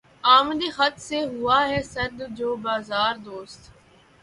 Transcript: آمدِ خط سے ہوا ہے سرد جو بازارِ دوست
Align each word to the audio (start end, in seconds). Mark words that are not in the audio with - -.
آمدِ 0.35 0.61
خط 0.75 0.95
سے 1.07 1.19
ہوا 1.25 1.59
ہے 1.69 1.81
سرد 1.93 2.19
جو 2.37 2.49
بازارِ 2.65 3.15
دوست 3.25 3.61